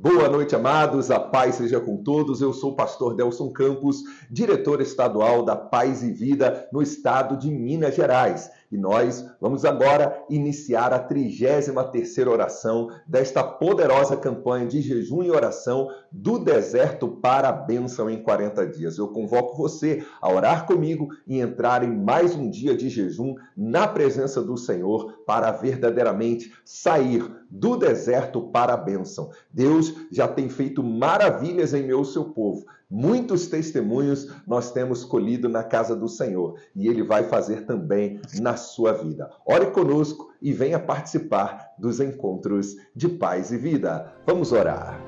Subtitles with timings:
[0.00, 1.10] Boa noite, amados.
[1.10, 2.40] A paz seja com todos.
[2.40, 7.50] Eu sou o pastor Delson Campos, diretor estadual da Paz e Vida no estado de
[7.50, 8.48] Minas Gerais.
[8.70, 15.88] E nós vamos agora iniciar a 33ª oração desta poderosa campanha de jejum e oração
[16.12, 18.98] do deserto para a bênção em 40 dias.
[18.98, 23.88] Eu convoco você a orar comigo e entrar em mais um dia de jejum na
[23.88, 29.30] presença do Senhor para verdadeiramente sair do deserto para a bênção.
[29.50, 32.66] Deus já tem feito maravilhas em meu seu povo.
[32.90, 38.56] Muitos testemunhos nós temos colhido na casa do Senhor e Ele vai fazer também na
[38.56, 39.30] sua vida.
[39.44, 44.10] Ore conosco e venha participar dos encontros de paz e vida.
[44.26, 44.98] Vamos orar.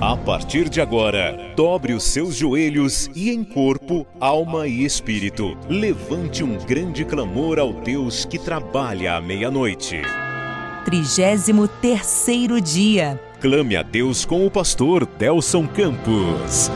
[0.00, 6.42] A partir de agora, dobre os seus joelhos e em corpo, alma e espírito, levante
[6.42, 10.00] um grande clamor ao Deus que trabalha à meia-noite.
[10.86, 16.70] 33 terceiro dia Clame a Deus com o pastor Delson Campos.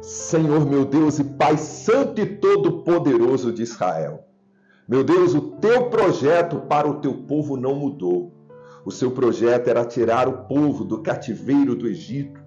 [0.00, 4.26] Senhor, meu Deus e Pai Santo e Todo-Poderoso de Israel.
[4.88, 8.34] Meu Deus, o teu projeto para o teu povo não mudou.
[8.84, 12.42] O seu projeto era tirar o povo do cativeiro do Egito,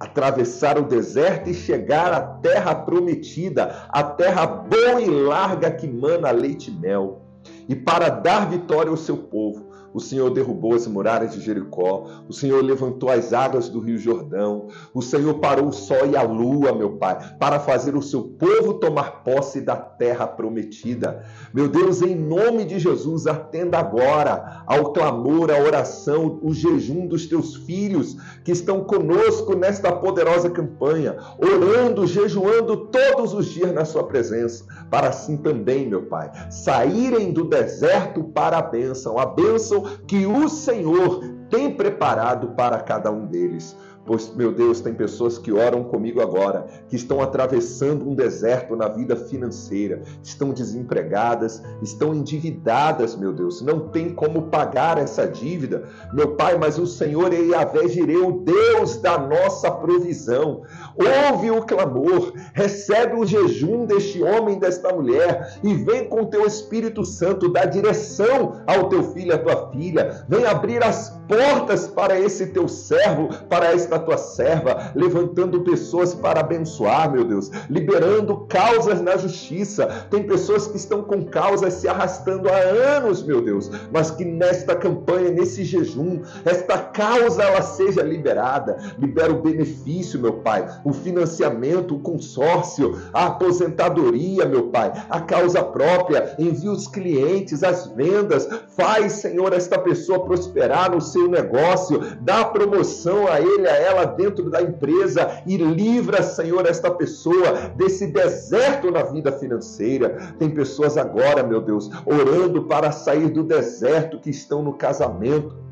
[0.00, 6.30] atravessar o deserto e chegar à terra prometida, a terra boa e larga que mana
[6.30, 7.27] leite e mel
[7.68, 9.67] e para dar vitória ao seu povo.
[9.92, 12.06] O Senhor derrubou as muralhas de Jericó.
[12.28, 14.68] O Senhor levantou as águas do Rio Jordão.
[14.92, 18.74] O Senhor parou o sol e a lua, meu Pai, para fazer o seu povo
[18.74, 21.24] tomar posse da terra prometida.
[21.52, 27.26] Meu Deus, em nome de Jesus, atenda agora ao clamor, à oração, o jejum dos
[27.26, 34.04] teus filhos que estão conosco nesta poderosa campanha, orando, jejuando todos os dias na sua
[34.04, 40.26] presença, para assim também, meu Pai, saírem do deserto para a bênção, a bênção que
[40.26, 43.76] o Senhor tem preparado para cada um deles.
[44.08, 48.88] Pois, meu Deus, tem pessoas que oram comigo agora, que estão atravessando um deserto na
[48.88, 55.86] vida financeira, estão desempregadas, estão endividadas, meu Deus, não tem como pagar essa dívida.
[56.10, 60.62] Meu Pai, mas o Senhor é Yahvé Jireh, o Deus da nossa provisão.
[60.96, 67.04] Ouve o clamor, recebe o jejum deste homem, desta mulher, e vem com teu Espírito
[67.04, 70.24] Santo dar direção ao teu filho, à tua filha.
[70.26, 76.40] Vem abrir as portas para esse teu servo, para esta tua serva, levantando pessoas para
[76.40, 80.06] abençoar, meu Deus, liberando causas na justiça.
[80.10, 84.74] Tem pessoas que estão com causas se arrastando há anos, meu Deus, mas que nesta
[84.74, 88.78] campanha, nesse jejum, esta causa ela seja liberada.
[88.98, 95.62] Libera o benefício, meu Pai, o financiamento, o consórcio, a aposentadoria, meu Pai, a causa
[95.62, 102.44] própria, envia os clientes, as vendas, faz, Senhor, esta pessoa prosperar no seu negócio, dá
[102.44, 108.88] promoção a ele, a ela dentro da empresa e livra, Senhor, esta pessoa desse deserto
[108.92, 110.32] na vida financeira.
[110.38, 115.67] Tem pessoas agora, meu Deus, orando para sair do deserto que estão no casamento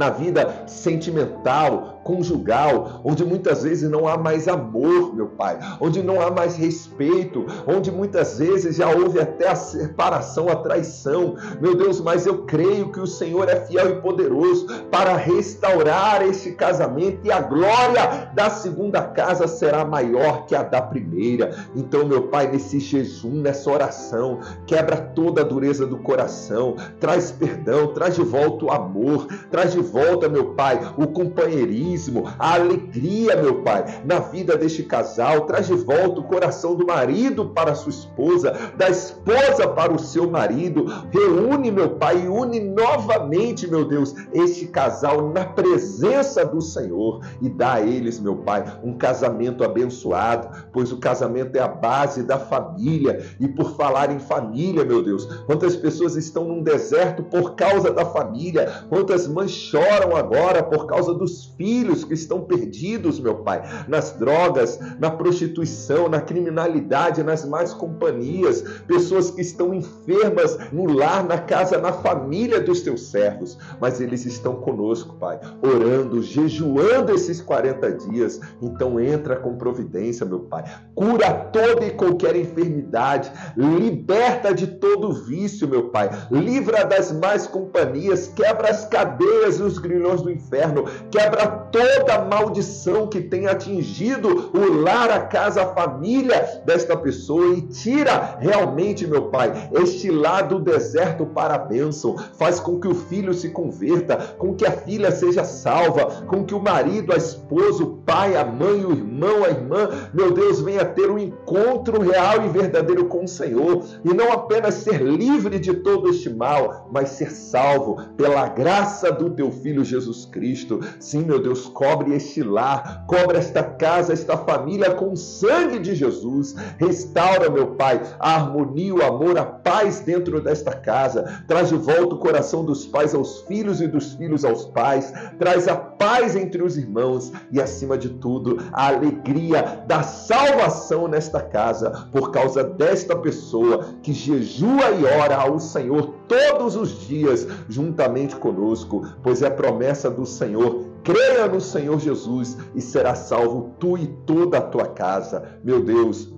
[0.00, 6.22] na vida sentimental, conjugal, onde muitas vezes não há mais amor, meu Pai, onde não
[6.22, 11.36] há mais respeito, onde muitas vezes já houve até a separação, a traição.
[11.60, 16.52] Meu Deus, mas eu creio que o Senhor é fiel e poderoso para restaurar este
[16.52, 21.54] casamento e a glória da segunda casa será maior que a da primeira.
[21.76, 27.88] Então, meu Pai, nesse jejum, nessa oração, quebra toda a dureza do coração, traz perdão,
[27.88, 33.62] traz de volta o amor, traz de volta, meu Pai, o companheirismo a alegria, meu
[33.62, 35.42] Pai, na vida deste casal.
[35.42, 40.30] Traz de volta o coração do marido para sua esposa, da esposa para o seu
[40.30, 40.86] marido.
[41.10, 47.48] Reúne, meu Pai, e une novamente, meu Deus, este casal na presença do Senhor e
[47.48, 52.38] dá a eles, meu Pai, um casamento abençoado, pois o casamento é a base da
[52.38, 53.24] família.
[53.38, 58.04] E por falar em família, meu Deus, quantas pessoas estão num deserto por causa da
[58.04, 64.12] família, quantas mães choram agora por causa dos filhos que estão perdidos, meu Pai, nas
[64.12, 71.38] drogas, na prostituição, na criminalidade, nas más companhias, pessoas que estão enfermas no lar, na
[71.38, 77.92] casa, na família dos teus servos, mas eles estão conosco, Pai, orando, jejuando esses 40
[77.92, 78.40] dias.
[78.60, 80.64] Então entra com providência, meu Pai.
[80.94, 86.10] Cura toda e qualquer enfermidade, liberta de todo vício, meu Pai.
[86.30, 93.20] Livra das más companhias, quebra as cadeias os grilhões do inferno, quebra toda maldição que
[93.20, 99.70] tem atingido o lar, a casa, a família desta pessoa e tira realmente, meu Pai,
[99.72, 102.16] este lado do deserto para a bênção.
[102.34, 106.54] Faz com que o filho se converta, com que a filha seja salva, com que
[106.54, 110.84] o marido, a esposa, o pai, a mãe, o irmão, a irmã, meu Deus, venha
[110.84, 115.74] ter um encontro real e verdadeiro com o Senhor e não apenas ser livre de
[115.74, 120.80] todo este mal, mas ser salvo pela graça do teu filho Jesus Cristo.
[120.98, 125.94] Sim, meu Deus, cobre este lar, cobre esta casa, esta família com o sangue de
[125.94, 126.54] Jesus.
[126.78, 131.42] Restaura, meu Pai, a harmonia, o amor, a paz dentro desta casa.
[131.46, 135.12] Traz de volta o coração dos pais aos filhos e dos filhos aos pais.
[135.38, 141.40] Traz a paz entre os irmãos e, acima de tudo, a alegria da salvação nesta
[141.40, 148.36] casa por causa desta pessoa que jejua e ora ao Senhor todos os dias juntamente
[148.36, 154.06] conosco, pois é promessa do Senhor creia no Senhor Jesus e será salvo tu e
[154.26, 155.58] toda a tua casa.
[155.64, 156.32] Meu Deus,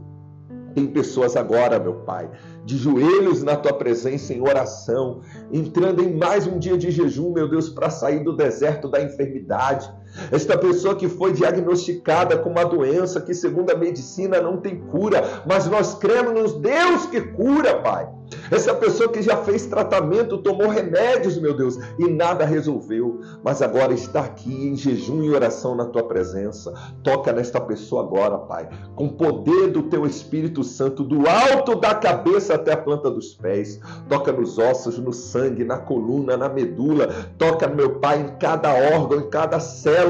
[0.74, 2.30] tem pessoas agora, meu Pai,
[2.64, 5.20] de joelhos na tua presença em oração,
[5.52, 9.92] entrando em mais um dia de jejum, meu Deus, para sair do deserto da enfermidade.
[10.30, 15.42] Esta pessoa que foi diagnosticada com uma doença que, segundo a medicina, não tem cura,
[15.46, 18.08] mas nós cremos no Deus que cura, Pai.
[18.50, 23.92] Essa pessoa que já fez tratamento, tomou remédios, meu Deus, e nada resolveu, mas agora
[23.92, 26.72] está aqui em jejum e oração na tua presença.
[27.02, 31.94] Toca nesta pessoa agora, Pai, com o poder do teu Espírito Santo, do alto da
[31.94, 33.80] cabeça até a planta dos pés.
[34.08, 37.08] Toca nos ossos, no sangue, na coluna, na medula.
[37.38, 40.01] Toca, meu Pai, em cada órgão, em cada célula.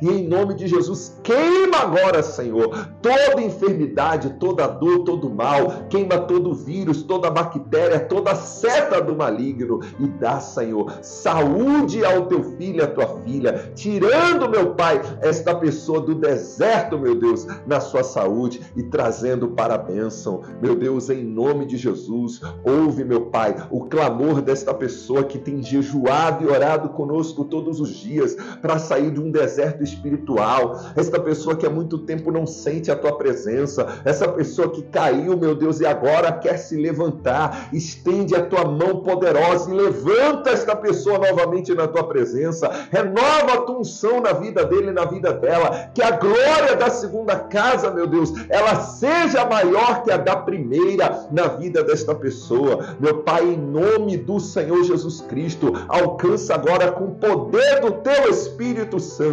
[0.00, 5.86] E em nome de Jesus, queima agora, Senhor, toda enfermidade, toda dor, todo mal.
[5.88, 12.42] Queima todo vírus, toda bactéria toda seta do maligno e dá, Senhor, saúde ao teu
[12.56, 17.80] filho e à tua filha, tirando, meu Pai, esta pessoa do deserto, meu Deus, na
[17.80, 20.42] sua saúde e trazendo para a bênção.
[20.60, 25.62] Meu Deus, em nome de Jesus, ouve, meu Pai, o clamor desta pessoa que tem
[25.62, 29.39] jejuado e orado conosco todos os dias para sair de um deserto
[29.82, 30.80] espiritual.
[30.96, 35.36] Esta pessoa que há muito tempo não sente a tua presença, essa pessoa que caiu,
[35.36, 37.68] meu Deus, e agora quer se levantar.
[37.72, 43.60] Estende a tua mão poderosa e levanta esta pessoa novamente na tua presença, renova a
[43.62, 47.90] tua unção na vida dele e na vida dela, que a glória da segunda casa,
[47.90, 52.96] meu Deus, ela seja maior que a da primeira na vida desta pessoa.
[52.98, 58.28] Meu Pai, em nome do Senhor Jesus Cristo, alcança agora com o poder do teu
[58.30, 59.29] Espírito Santo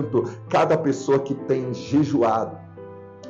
[0.50, 2.58] cada pessoa que tem jejuado,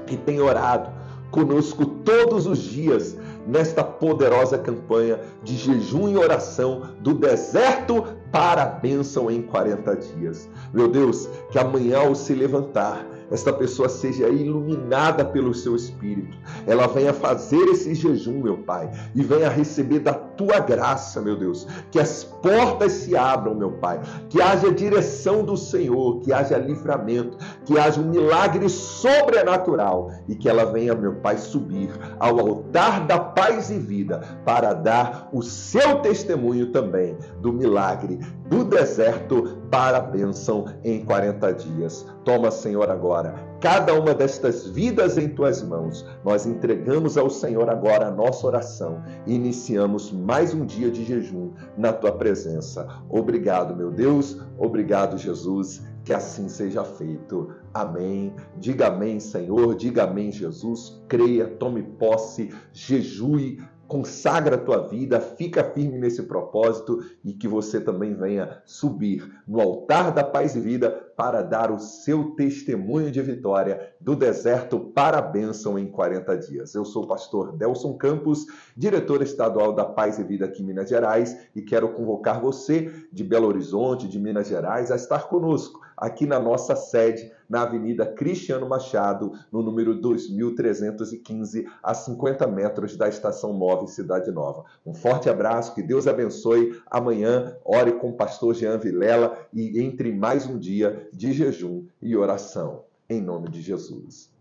[0.06, 0.90] que tem orado
[1.32, 8.66] conosco todos os dias nesta poderosa campanha de jejum e oração do deserto para a
[8.66, 10.50] bênção em 40 dias.
[10.74, 16.38] Meu Deus, que amanhã ao se levantar, esta pessoa seja iluminada pelo seu espírito.
[16.66, 21.68] Ela venha fazer esse jejum, meu Pai, e venha receber da tua graça, meu Deus.
[21.92, 24.00] Que as portas se abram, meu Pai.
[24.30, 30.48] Que haja direção do Senhor, que haja livramento, que haja um milagre sobrenatural e que
[30.48, 31.90] ela venha, meu Pai, subir
[32.20, 38.20] ao altar da paz e vida para dar o seu testemunho também do milagre
[38.50, 42.06] do deserto para a bênção em 40 dias.
[42.24, 46.06] Toma, Senhor, agora cada uma destas vidas em tuas mãos.
[46.24, 51.52] Nós entregamos ao Senhor agora a nossa oração e iniciamos mais um dia de jejum
[51.78, 52.88] na tua presença.
[53.10, 54.40] Obrigado, meu Deus.
[54.58, 55.84] Obrigado, Jesus.
[56.04, 57.50] Que assim seja feito.
[57.74, 58.34] Amém.
[58.58, 59.76] Diga amém, Senhor.
[59.76, 61.02] Diga amém, Jesus.
[61.08, 67.80] Creia, tome posse, jejue consagra a tua vida, fica firme nesse propósito e que você
[67.80, 73.22] também venha subir no altar da paz e vida para dar o seu testemunho de
[73.22, 76.76] vitória do deserto para a bênção em 40 dias.
[76.76, 80.90] Eu sou o pastor Delson Campos, diretor estadual da Paz e Vida aqui em Minas
[80.90, 86.28] Gerais e quero convocar você de Belo Horizonte, de Minas Gerais, a estar conosco aqui
[86.28, 93.54] na nossa sede na Avenida Cristiano Machado, no número 2315, a 50 metros da Estação
[93.54, 94.66] Móvel Cidade Nova.
[94.86, 96.80] Um forte abraço, que Deus abençoe.
[96.86, 102.16] Amanhã, ore com o pastor Jean Vilela e entre mais um dia de jejum e
[102.16, 102.84] oração.
[103.10, 104.37] Em nome de Jesus.